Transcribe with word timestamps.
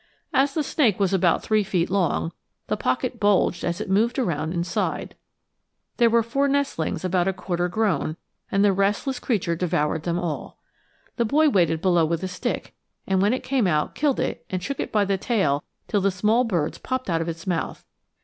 As 0.33 0.55
the 0.55 0.63
snake 0.63 0.99
was 0.99 1.13
about 1.13 1.43
three 1.43 1.63
feet 1.63 1.87
long, 1.91 2.31
the 2.65 2.75
pocket 2.75 3.19
bulged 3.19 3.63
as 3.63 3.79
it 3.79 3.87
moved 3.87 4.17
around 4.17 4.51
inside. 4.51 5.13
There 5.97 6.09
were 6.09 6.23
four 6.23 6.47
nestlings 6.47 7.05
about 7.05 7.27
a 7.27 7.33
quarter 7.33 7.67
grown, 7.69 8.17
and 8.51 8.65
the 8.65 8.73
relentless 8.73 9.19
creature 9.19 9.55
devoured 9.55 10.01
them 10.01 10.17
all. 10.17 10.57
The 11.17 11.25
boy 11.25 11.49
waited 11.49 11.83
below 11.83 12.05
with 12.05 12.23
a 12.23 12.27
stick, 12.27 12.73
and 13.05 13.21
when 13.21 13.31
it 13.31 13.43
came 13.43 13.67
out, 13.67 13.93
killed 13.93 14.19
it 14.19 14.43
and 14.49 14.63
shook 14.63 14.79
it 14.79 14.91
by 14.91 15.05
the 15.05 15.19
tail 15.19 15.63
till 15.87 16.01
the 16.01 16.09
small 16.09 16.45
birds 16.45 16.79
popped 16.79 17.07
out 17.07 17.21
of 17.21 17.29
its 17.29 17.45
mouth. 17.45 17.85